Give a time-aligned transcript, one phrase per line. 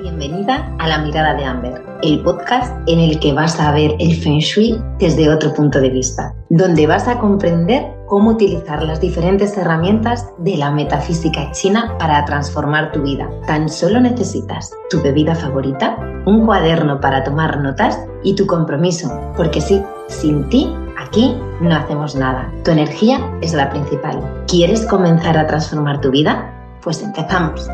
[0.00, 4.16] Bienvenida a La Mirada de Amber, el podcast en el que vas a ver el
[4.16, 9.56] Feng Shui desde otro punto de vista, donde vas a comprender cómo utilizar las diferentes
[9.56, 13.28] herramientas de la metafísica china para transformar tu vida.
[13.46, 19.60] Tan solo necesitas tu bebida favorita, un cuaderno para tomar notas y tu compromiso, porque
[19.60, 22.50] sí, sin ti Aquí no hacemos nada.
[22.64, 24.44] Tu energía es la principal.
[24.48, 26.50] ¿Quieres comenzar a transformar tu vida?
[26.82, 27.68] Pues empezamos.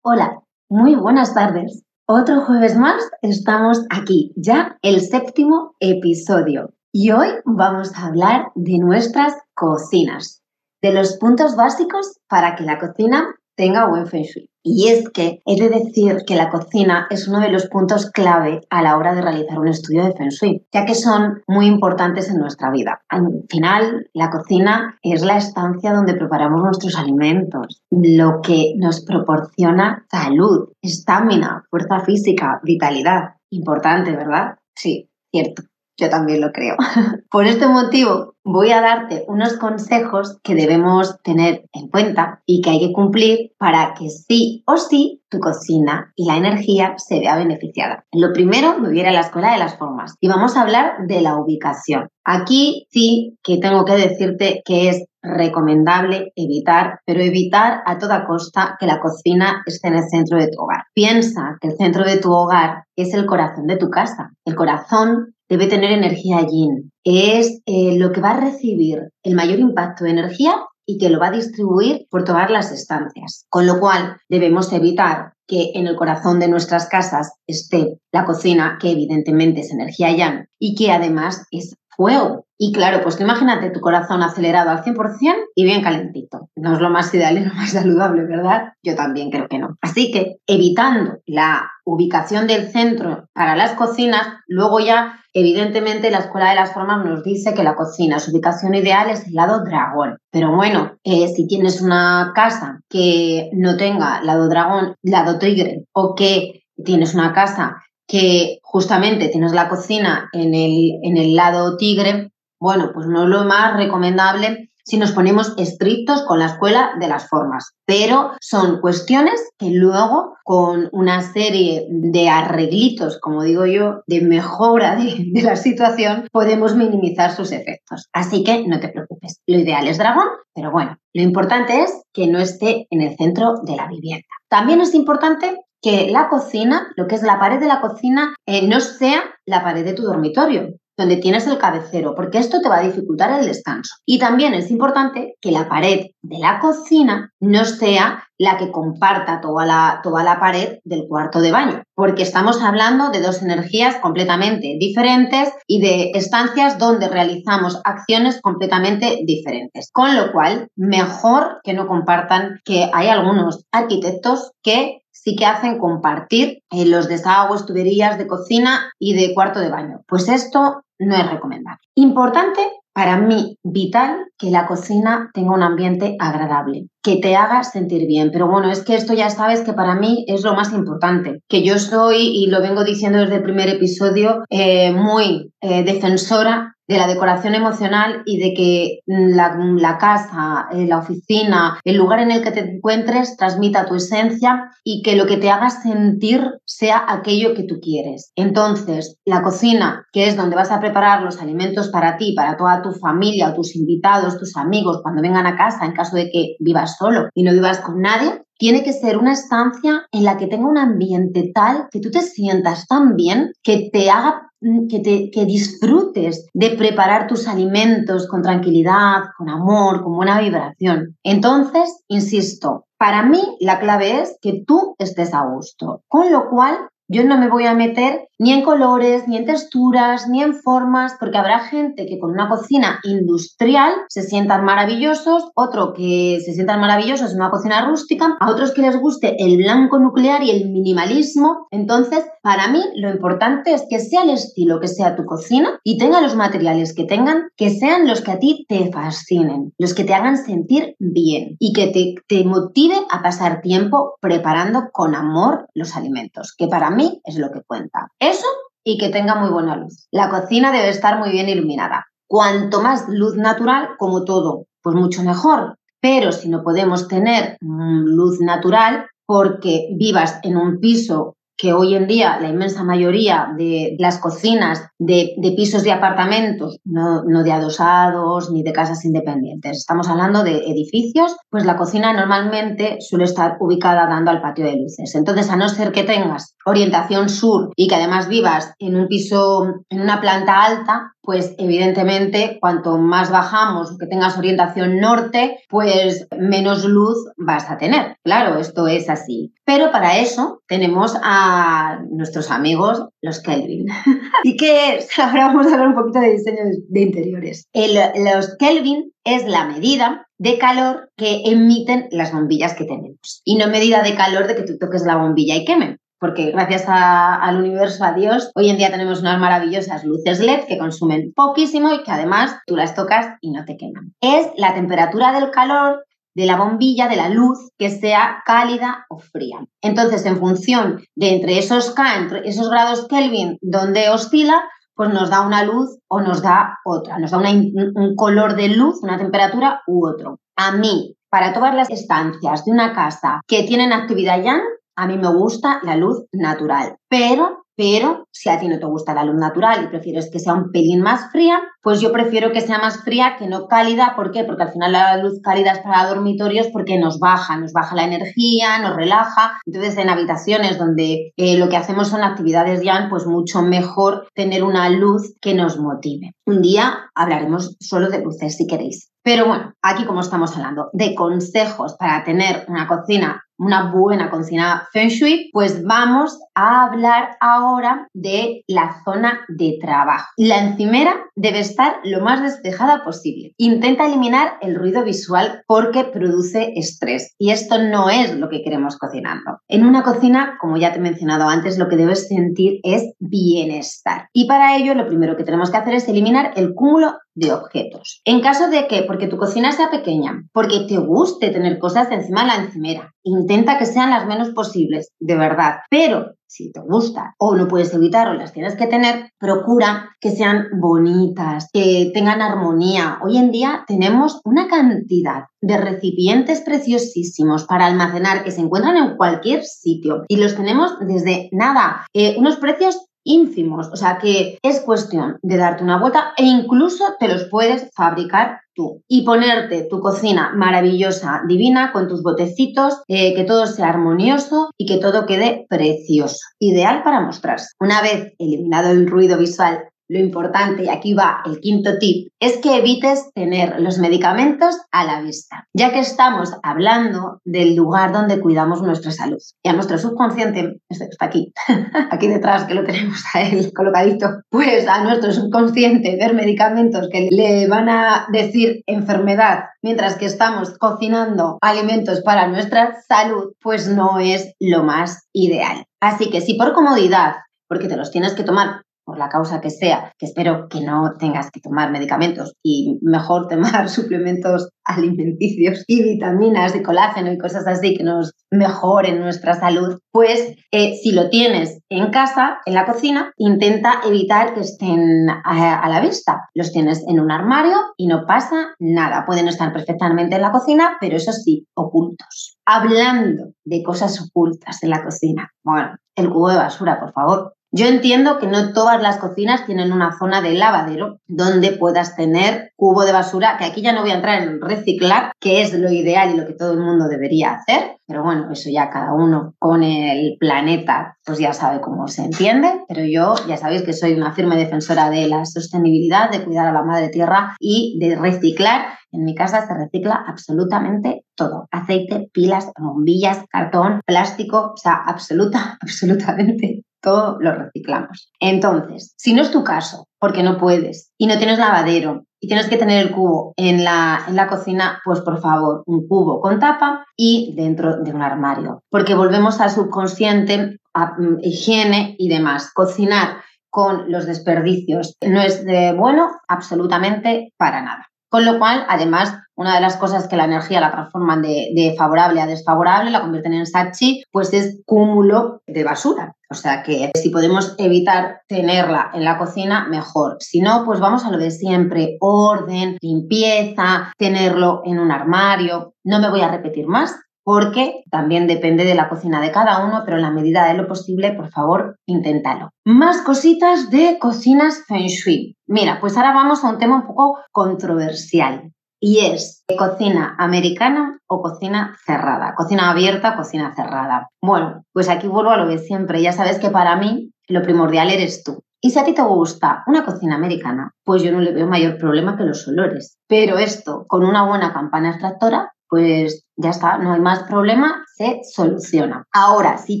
[0.08, 1.82] Hola, muy buenas tardes.
[2.06, 6.72] Otro jueves más estamos aquí, ya el séptimo episodio.
[6.92, 10.44] Y hoy vamos a hablar de nuestras cocinas,
[10.80, 14.48] de los puntos básicos para que la cocina tenga buen feng shui.
[14.68, 18.62] Y es que he de decir que la cocina es uno de los puntos clave
[18.68, 22.28] a la hora de realizar un estudio de Feng Shui, ya que son muy importantes
[22.28, 23.00] en nuestra vida.
[23.08, 30.04] Al final, la cocina es la estancia donde preparamos nuestros alimentos, lo que nos proporciona
[30.10, 33.36] salud, estamina, fuerza física, vitalidad.
[33.50, 34.56] Importante, ¿verdad?
[34.74, 35.62] Sí, cierto.
[35.98, 36.76] Yo también lo creo.
[37.30, 42.70] Por este motivo, voy a darte unos consejos que debemos tener en cuenta y que
[42.70, 47.36] hay que cumplir para que sí o sí tu cocina y la energía se vea
[47.36, 48.04] beneficiada.
[48.12, 50.62] Lo primero, me voy a ir a la escuela de las formas y vamos a
[50.62, 52.08] hablar de la ubicación.
[52.24, 58.76] Aquí sí que tengo que decirte que es recomendable evitar, pero evitar a toda costa
[58.78, 60.84] que la cocina esté en el centro de tu hogar.
[60.94, 64.30] Piensa que el centro de tu hogar es el corazón de tu casa.
[64.44, 66.92] El corazón debe tener energía yin.
[67.04, 71.18] Es eh, lo que va a recibir el mayor impacto de energía y que lo
[71.18, 73.44] va a distribuir por todas las estancias.
[73.48, 78.78] Con lo cual debemos evitar que en el corazón de nuestras casas esté la cocina,
[78.80, 82.45] que evidentemente es energía yang y que además es fuego.
[82.58, 86.48] Y claro, pues imagínate tu corazón acelerado al 100% y bien calentito.
[86.56, 88.72] No es lo más ideal y lo más saludable, ¿verdad?
[88.82, 89.76] Yo también creo que no.
[89.82, 96.48] Así que evitando la ubicación del centro para las cocinas, luego ya, evidentemente, la Escuela
[96.48, 100.16] de las Formas nos dice que la cocina, su ubicación ideal es el lado dragón.
[100.30, 106.14] Pero bueno, eh, si tienes una casa que no tenga lado dragón, lado tigre, o
[106.14, 112.30] que tienes una casa que justamente tienes la cocina en el, en el lado tigre,
[112.60, 117.08] bueno, pues no es lo más recomendable si nos ponemos estrictos con la escuela de
[117.08, 117.74] las formas.
[117.84, 124.94] Pero son cuestiones que luego, con una serie de arreglitos, como digo yo, de mejora
[124.96, 128.08] de, la situación, podemos minimizar sus efectos.
[128.12, 129.40] Así que no te preocupes.
[129.46, 133.54] Lo ideal es dragón, pero bueno, lo importante es que no esté en el centro
[133.64, 134.26] de la vivienda.
[134.48, 138.66] También es importante que la cocina, lo que es la pared de la cocina, eh,
[138.66, 142.78] no sea la pared de tu dormitorio, donde tienes el cabecero, porque esto te va
[142.78, 143.94] a dificultar el descanso.
[144.06, 149.40] Y también es importante que la pared de la cocina no sea la que comparta
[149.40, 153.96] toda la, toda la pared del cuarto de baño, porque estamos hablando de dos energías
[153.96, 159.90] completamente diferentes y de estancias donde realizamos acciones completamente diferentes.
[159.92, 165.78] Con lo cual, mejor que no compartan, que hay algunos arquitectos que sí que hacen
[165.78, 170.02] compartir eh, los desagües, tuberías de cocina y de cuarto de baño.
[170.06, 171.80] Pues esto no es recomendable.
[171.94, 172.60] Importante
[172.92, 178.30] para mí, vital que la cocina tenga un ambiente agradable, que te haga sentir bien.
[178.32, 181.62] Pero bueno, es que esto ya sabes que para mí es lo más importante, que
[181.62, 186.98] yo soy, y lo vengo diciendo desde el primer episodio, eh, muy eh, defensora de
[186.98, 192.42] la decoración emocional y de que la, casa, eh, la oficina, el lugar en el
[192.42, 197.54] que te encuentres transmita tu esencia y que lo que te haga sentir sea aquello
[197.54, 198.32] que tú quieres.
[198.36, 202.82] Entonces, la cocina, que es donde vas a preparar los alimentos para ti, para toda
[202.82, 206.96] tu familia, tus invitados, tus amigos, cuando vengan a casa, en caso de que vivas
[206.96, 210.66] solo y no vivas con nadie, tiene que ser una estancia en la que tenga
[210.66, 215.30] un ambiente tal que tú te sientas tan bien que te haga mm, que, te,
[215.30, 221.16] que disfrutes de preparar tus alimentos con tranquilidad, con amor, con buena vibración.
[221.22, 226.88] Entonces, insisto, para mí la clave es que tú estés a gusto, con lo cual
[227.08, 231.16] yo no me voy a meter ni en colores, ni en texturas, ni en formas,
[231.18, 236.80] porque habrá gente que con una cocina industrial se sientan maravillosos, otro que se sientan
[236.80, 240.68] maravillosos en una cocina rústica, a otros que les guste el blanco nuclear y el
[240.68, 241.66] minimalismo.
[241.70, 245.98] Entonces, para mí lo importante es que sea el estilo que sea tu cocina y
[245.98, 250.04] tenga los materiales que tengan, que sean los que a ti te fascinen, los que
[250.04, 251.88] te hagan sentir bien y que
[252.28, 256.90] te, motive a pasar tiempo preparando con amor los alimentos, que para
[257.24, 258.08] es lo que cuenta.
[258.18, 258.46] Eso
[258.84, 260.06] y que tenga muy buena luz.
[260.12, 262.06] La cocina debe estar muy bien iluminada.
[262.28, 265.76] Cuanto más luz natural, como todo, pues mucho mejor.
[266.00, 271.94] Pero si no podemos tener mm, luz natural, porque vivas en un piso que hoy
[271.94, 277.52] en día la inmensa mayoría de las cocinas de, pisos de apartamentos, no, no, de
[277.52, 283.56] adosados ni de casas independientes, estamos hablando de edificios, pues la cocina normalmente suele estar
[283.58, 285.14] ubicada dando al patio de luces.
[285.14, 289.64] Entonces, a no ser que tengas orientación sur y que además vivas en un piso,
[289.88, 296.26] en una planta alta, pues evidentemente cuanto más bajamos o que tengas orientación norte, pues
[296.36, 298.16] menos luz vas a tener.
[298.24, 299.52] Claro, esto es así.
[299.64, 303.86] Pero para eso tenemos a nuestros amigos los Kelvin.
[304.44, 305.08] ¿Y qué es?
[305.18, 307.68] Ahora vamos a hablar un poquito de diseño de interiores.
[307.74, 313.40] los Kelvin es la medida de calor que emiten las bombillas que tenemos.
[313.44, 316.84] Y no medida de calor de que tú toques la bombilla y queme porque gracias
[316.88, 321.92] al universo, a Dios, hoy en día tenemos unas maravillosas luces LED que consumen poquísimo
[321.92, 324.14] y que además tú las tocas y no te queman.
[324.20, 326.04] Es la temperatura del calor
[326.36, 329.64] de la bombilla, de la luz, que sea cálida o fría.
[329.80, 334.62] Entonces, en función de entre esos K, entre esos grados Kelvin donde oscila,
[334.94, 339.02] pues nos da una luz o nos da otra, nos da un color de luz,
[339.02, 340.38] una temperatura u otro.
[340.56, 344.60] A mí, para todas las estancias de una casa que tienen actividad yang,
[344.96, 349.12] a mí me gusta la luz natural, pero pero si a ti no te gusta
[349.12, 352.62] la luz natural y prefieres que sea un pelín más fría, pues yo prefiero que
[352.62, 354.14] sea más fría que no cálida.
[354.16, 354.44] ¿Por qué?
[354.44, 358.04] Porque al final la luz cálida es para dormitorios porque nos baja, nos baja la
[358.04, 359.58] energía, nos relaja.
[359.66, 364.64] Entonces en habitaciones donde eh, lo que hacemos son actividades ya, pues mucho mejor tener
[364.64, 366.32] una luz que nos motive.
[366.46, 369.10] Un día hablaremos solo de luces si queréis.
[369.22, 374.88] Pero bueno, aquí como estamos hablando de consejos para tener una cocina una buena cocina
[374.92, 380.26] Feng Shui, pues vamos a hablar ahora de la zona de trabajo.
[380.36, 383.54] La encimera debe estar lo más despejada posible.
[383.58, 388.96] Intenta eliminar el ruido visual porque produce estrés y esto no es lo que queremos
[388.96, 389.58] cocinando.
[389.68, 394.28] En una cocina, como ya te he mencionado antes, lo que debes sentir es bienestar.
[394.32, 398.22] Y para ello lo primero que tenemos que hacer es eliminar el cúmulo de objetos.
[398.24, 402.40] En caso de que, porque tu cocina sea pequeña, porque te guste tener cosas encima
[402.42, 403.14] de la encimera,
[403.46, 405.76] intenta que sean las menos posibles, de verdad.
[405.88, 410.30] Pero si te gusta o no puedes evitar o las tienes que tener, procura que
[410.30, 413.18] sean bonitas, que tengan armonía.
[413.22, 419.16] Hoy en día tenemos una cantidad de recipientes preciosísimos para almacenar que se encuentran en
[419.16, 424.80] cualquier sitio y los tenemos desde nada, eh, unos precios ínfimos, o sea que es
[424.80, 430.00] cuestión de darte una vuelta e incluso te los puedes fabricar tú y ponerte tu
[430.00, 435.66] cocina maravillosa, divina, con tus botecitos, eh, que todo sea armonioso y que todo quede
[435.68, 437.68] precioso, ideal para mostrarse.
[437.80, 442.58] Una vez eliminado el ruido visual lo importante, y aquí va el quinto tip, es
[442.58, 448.40] que evites tener los medicamentos a la vista, ya que estamos hablando del lugar donde
[448.40, 449.38] cuidamos nuestra salud.
[449.62, 451.52] Y a nuestro subconsciente, este está aquí,
[452.10, 457.28] aquí detrás que lo tenemos a él colocadito, pues a nuestro subconsciente ver medicamentos que
[457.30, 464.18] le van a decir enfermedad mientras que estamos cocinando alimentos para nuestra salud, pues no
[464.18, 465.84] es lo más ideal.
[466.00, 467.34] Así que si por comodidad
[467.68, 471.14] porque te los tienes que tomar por la causa que sea, que espero que no
[471.16, 477.66] tengas que tomar medicamentos y mejor tomar suplementos alimenticios y vitaminas y colágeno y cosas
[477.66, 482.84] así que nos mejoren nuestra salud, pues eh, si lo tienes en casa, en la
[482.84, 486.48] cocina, intenta evitar que estén a, a la vista.
[486.54, 489.24] Los tienes en un armario y no pasa nada.
[489.24, 492.56] Pueden estar perfectamente en la cocina, pero eso sí, ocultos.
[492.64, 495.50] Hablando de cosas ocultas en la cocina.
[495.64, 497.55] Bueno, el cubo de basura, por favor.
[497.76, 502.72] Yo entiendo que no todas las cocinas tienen una zona de lavadero donde puedas tener
[502.74, 505.92] cubo de basura, que aquí ya no voy a entrar en reciclar, que es lo
[505.92, 509.54] ideal y lo que todo el mundo debería hacer, pero bueno, eso ya cada uno
[509.58, 514.14] con el planeta pues ya sabe cómo se entiende, pero yo ya sabéis que soy
[514.14, 518.86] una firme defensora de la sostenibilidad, de cuidar a la madre tierra y de reciclar.
[519.12, 525.76] En mi casa se recicla absolutamente todo, aceite, pilas, bombillas, cartón, plástico, o sea, absoluta,
[525.82, 528.30] absolutamente todo lo reciclamos.
[528.40, 532.66] Entonces, si no es tu caso, porque no puedes y no tienes lavadero y tienes
[532.68, 536.58] que tener el cubo en la, en la cocina, pues por favor, un cubo con
[536.58, 542.72] tapa y dentro de un armario, porque volvemos al subconsciente, a mm, higiene y demás.
[542.74, 543.38] Cocinar
[543.70, 548.06] con los desperdicios no es de bueno absolutamente para nada.
[548.36, 552.42] Con lo cual, además, una de las cosas que la energía la transforman de, favorable
[552.42, 556.34] a desfavorable, la convierten en sachi, pues es cúmulo de basura.
[556.50, 560.36] O sea que si podemos evitar tenerla en la cocina, mejor.
[560.40, 565.94] Si no, pues vamos a lo de siempre, orden, limpieza, tenerlo en un armario.
[566.04, 567.16] No me voy a repetir más
[567.46, 570.88] porque también depende de la cocina de cada uno, pero en la medida de lo
[570.88, 572.70] posible, por favor, inténtalo.
[572.84, 575.56] Más cositas de cocinas Feng Shui.
[575.68, 581.40] Mira, pues ahora vamos a un tema un poco controversial y es cocina americana o
[581.40, 584.28] cocina cerrada, cocina abierta, cocina cerrada.
[584.42, 586.20] Bueno, pues aquí vuelvo a lo de siempre.
[586.20, 588.64] Ya sabes que para mí lo primordial eres tú.
[588.80, 591.96] Y si a ti te gusta una cocina americana, pues yo no le veo mayor
[591.96, 593.18] problema que los olores.
[593.28, 598.40] Pero esto, con una buena campana extractora, pues ya está, no hay más problema, se
[598.50, 599.24] soluciona.
[599.32, 600.00] Ahora, sí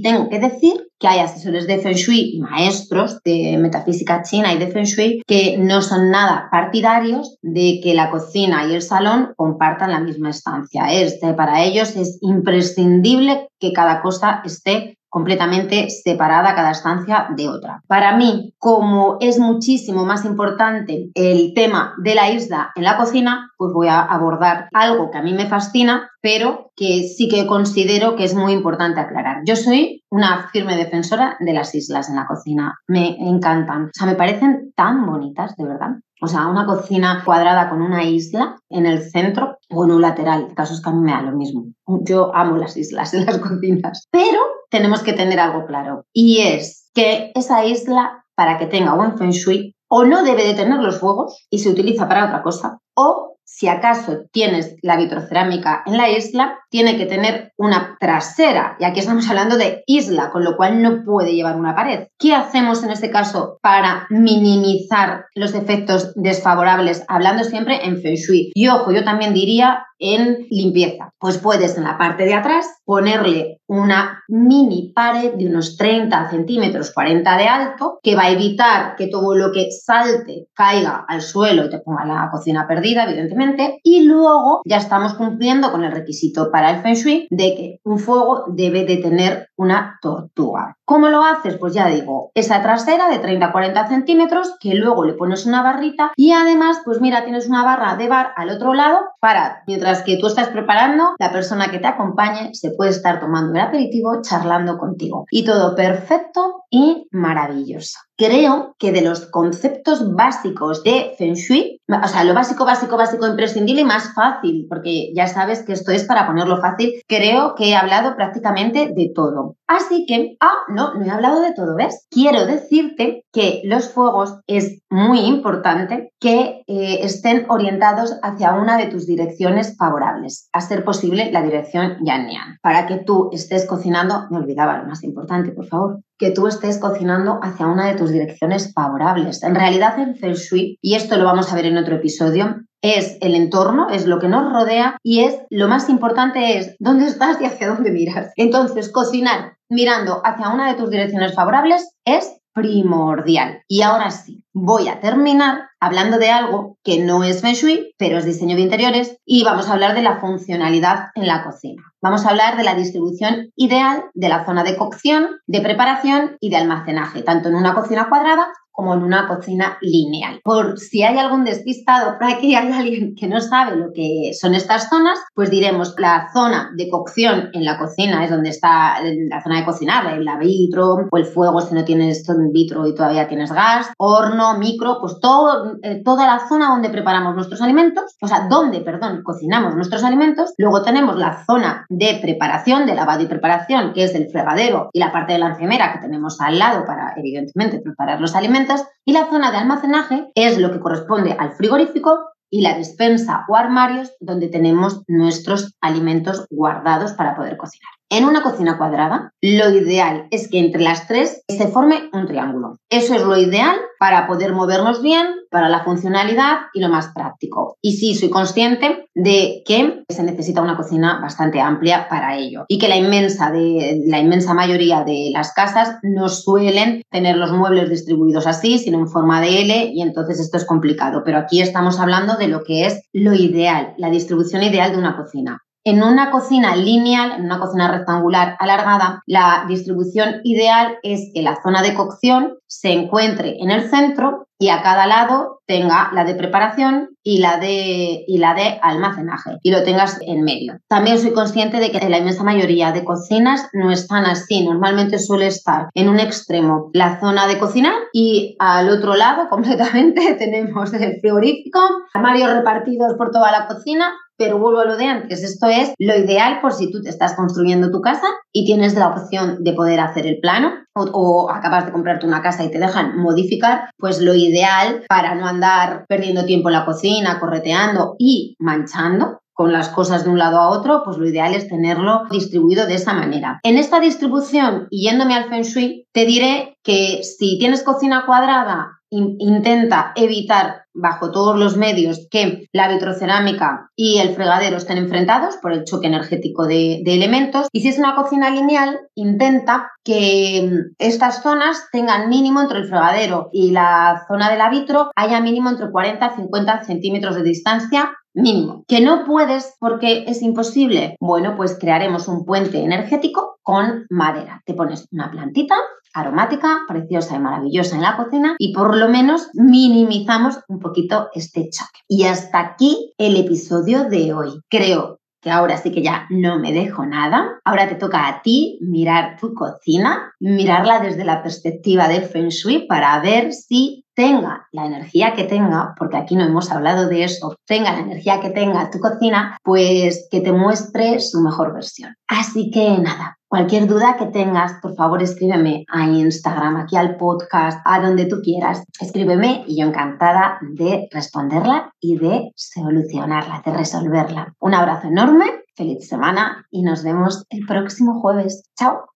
[0.00, 4.68] tengo que decir que hay asesores de Feng Shui maestros de metafísica china y de
[4.68, 9.92] Feng Shui que no son nada partidarios de que la cocina y el salón compartan
[9.92, 10.92] la misma estancia.
[10.92, 17.82] Este, para ellos es imprescindible que cada cosa esté completamente separada cada estancia de otra.
[17.86, 23.50] Para mí, como es muchísimo más importante el tema de la isla en la cocina,
[23.56, 28.14] pues voy a abordar algo que a mí me fascina, pero que sí que considero
[28.14, 29.38] que es muy importante aclarar.
[29.46, 32.74] Yo soy una firme defensora de las islas en la cocina.
[32.86, 33.84] Me encantan.
[33.84, 35.92] O sea, me parecen tan bonitas, de verdad.
[36.20, 40.48] O sea, una cocina cuadrada con una isla en el centro o en un lateral.
[40.50, 41.64] El caso es que a mí me da lo mismo.
[41.86, 44.06] Yo amo las islas en las cocinas.
[44.10, 46.04] Pero tenemos que tener algo claro.
[46.12, 50.54] Y es que esa isla, para que tenga buen feng shui, o no debe de
[50.54, 55.84] tener los fuegos y se utiliza para otra cosa, o si acaso tienes la vitrocerámica
[55.86, 58.76] en la isla, tiene que tener una trasera.
[58.80, 62.08] Y aquí estamos hablando de isla, con lo cual no puede llevar una pared.
[62.18, 67.04] ¿Qué hacemos en este caso para minimizar los efectos desfavorables?
[67.06, 68.50] Hablando siempre en Feng Shui.
[68.52, 71.10] Y ojo, yo también diría en limpieza.
[71.18, 76.92] Pues puedes en la parte de atrás ponerle una mini pared de unos 30 centímetros,
[76.92, 81.66] 40 de alto, que va a evitar que todo lo que salte caiga al suelo
[81.66, 83.80] y te ponga la cocina perdida, evidentemente.
[83.82, 87.98] Y luego ya estamos cumpliendo con el requisito para el Feng Shui de que un
[87.98, 90.75] fuego debe de tener una tortuga.
[90.88, 91.56] ¿Cómo lo haces?
[91.58, 96.30] Pues ya digo, esa trasera de 30-40 centímetros que luego le pones una barrita y
[96.30, 100.28] además, pues mira, tienes una barra de bar al otro lado para, mientras que tú
[100.28, 105.24] estás preparando, la persona que te acompañe se puede estar tomando el aperitivo, charlando contigo.
[105.28, 107.98] Y todo perfecto y maravilloso.
[108.18, 113.26] Creo que de los conceptos básicos de Feng Shui, o sea, lo básico, básico, básico,
[113.26, 117.70] imprescindible y más fácil, porque ya sabes que esto es para ponerlo fácil, creo que
[117.70, 119.56] he hablado prácticamente de todo.
[119.66, 122.06] Así que, ah, no, no he hablado de todo, ¿ves?
[122.10, 128.86] Quiero decirte que los fuegos es muy importante que eh, estén orientados hacia una de
[128.86, 132.26] tus direcciones favorables, a ser posible la dirección Yan
[132.62, 136.78] para que tú estés cocinando, me olvidaba lo más importante, por favor, que tú estés
[136.78, 139.42] cocinando hacia una de tus direcciones favorables.
[139.42, 143.18] En realidad en Feng Shui, y esto lo vamos a ver en otro episodio, es
[143.20, 147.40] el entorno, es lo que nos rodea y es lo más importante es dónde estás
[147.40, 148.32] y hacia dónde miras.
[148.36, 153.62] Entonces, cocinar mirando hacia una de tus direcciones favorables es primordial.
[153.68, 157.56] Y ahora sí, voy a terminar hablando de algo que no es Feng
[157.98, 161.82] pero es diseño de interiores y vamos a hablar de la funcionalidad en la cocina.
[162.00, 166.48] Vamos a hablar de la distribución ideal de la zona de cocción, de preparación y
[166.48, 170.40] de almacenaje, tanto en una cocina cuadrada como en una cocina lineal.
[170.44, 174.54] Por si hay algún despistado, por aquí hay alguien que no sabe lo que son
[174.54, 179.42] estas zonas, pues diremos la zona de cocción en la cocina es donde está la
[179.42, 182.22] zona de cocinar, el vitro o el fuego si no tienes
[182.52, 187.34] vitro y todavía tienes gas, horno, micro, pues todo, eh, toda la zona donde preparamos
[187.34, 190.54] nuestros alimentos, o sea, donde, perdón, cocinamos nuestros alimentos.
[190.58, 195.00] Luego tenemos la zona de preparación, de lavado y preparación, que es el fregadero y
[195.00, 199.12] la parte de la encimera que tenemos al lado para, evidentemente, preparar los alimentos y
[199.12, 204.12] la zona de almacenaje es lo que corresponde al frigorífico y la despensa o armarios
[204.20, 207.95] donde tenemos nuestros alimentos guardados para poder cocinar.
[208.08, 212.76] En una cocina cuadrada, lo ideal es que entre las tres se forme un triángulo.
[212.88, 217.76] Eso es lo ideal para poder movernos bien, para la funcionalidad y lo más práctico.
[217.82, 222.78] Y sí, soy consciente de que se necesita una cocina bastante amplia para ello y
[222.78, 227.90] que la inmensa, de, la inmensa mayoría de las casas no suelen tener los muebles
[227.90, 231.22] distribuidos así, sino en forma de L y entonces esto es complicado.
[231.24, 235.16] Pero aquí estamos hablando de lo que es lo ideal, la distribución ideal de una
[235.16, 235.58] cocina.
[235.86, 241.62] En una cocina lineal, en una cocina rectangular alargada, la distribución ideal es que la
[241.62, 246.34] zona de cocción se encuentre en el centro y a cada lado tenga la de
[246.34, 250.78] preparación y la de, y la de almacenaje y lo tengas en medio.
[250.88, 254.64] También soy consciente de que la inmensa mayoría de cocinas no están así.
[254.64, 260.34] Normalmente suele estar en un extremo la zona de cocinar y al otro lado completamente
[260.34, 261.78] tenemos el frigorífico,
[262.12, 265.42] armarios repartidos por toda la cocina pero vuelvo a lo de antes.
[265.42, 269.08] Esto es lo ideal por si tú te estás construyendo tu casa y tienes la
[269.08, 273.18] opción de poder hacer el plano o, acabas de comprarte una casa y te dejan
[273.18, 279.40] modificar, pues lo ideal para no andar perdiendo tiempo en la cocina, correteando y manchando,
[279.56, 282.94] con las cosas de un lado a otro, pues lo ideal es tenerlo distribuido de
[282.94, 283.58] esa manera.
[283.62, 289.00] En esta distribución, y yéndome al Feng Shui, te diré que si tienes cocina cuadrada,
[289.10, 295.72] intenta evitar bajo todos los medios que la vitrocerámica y el fregadero estén enfrentados por
[295.72, 297.68] el choque energético de, elementos.
[297.72, 302.88] Y si es una cocina lineal, intenta que mm, estas zonas tengan mínimo entre el
[302.88, 307.42] fregadero y la zona de la vitro, haya mínimo entre 40 y 50 centímetros de
[307.42, 308.84] distancia mínimo.
[308.86, 311.16] ¿Que no puedes porque es imposible?
[311.20, 314.62] Bueno, pues crearemos un puente energético con madera.
[314.66, 315.76] Te pones una plantita
[316.16, 321.68] aromática, preciosa y maravillosa en la cocina y por lo menos minimizamos un poquito este
[321.70, 322.00] choque.
[322.08, 324.60] Y hasta aquí el episodio de hoy.
[324.70, 327.60] Creo que ahora sí que ya no me dejo nada.
[327.64, 332.86] Ahora te toca a ti mirar tu cocina, mirarla desde la perspectiva de Feng Shui
[332.88, 337.54] para ver si tenga la energía que tenga, porque aquí no hemos hablado de eso,
[337.66, 342.14] tenga la energía que tenga tu cocina, pues que te muestre su mejor versión.
[342.26, 347.80] Así que nada, cualquier duda que tengas, por favor escríbeme a Instagram, aquí al podcast,
[347.86, 348.84] a donde tú quieras.
[349.00, 354.54] Escríbeme y yo encantada de responderla y de solucionarla, de resolverla.
[354.60, 358.68] Un abrazo enorme, feliz semana y nos vemos el próximo jueves.
[358.78, 359.06] Chao.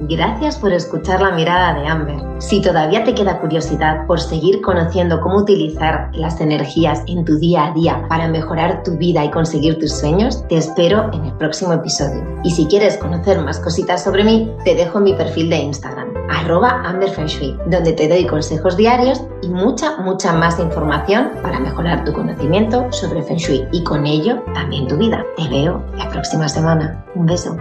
[0.00, 2.16] Gracias por escuchar la mirada de Amber.
[2.38, 7.66] Si todavía te queda curiosidad por seguir conociendo cómo utilizar las energías en tu día
[7.66, 11.72] a día para mejorar tu vida y conseguir tus sueños, te espero en el próximo
[11.72, 12.24] episodio.
[12.42, 16.82] Y si quieres conocer más cositas sobre mí, te dejo mi perfil de Instagram, arroba
[16.84, 22.90] amberfenshui, donde te doy consejos diarios y mucha, mucha más información para mejorar tu conocimiento
[22.92, 25.24] sobre Feng Shui y con ello también tu vida.
[25.36, 27.04] Te veo la próxima semana.
[27.14, 27.56] Un beso.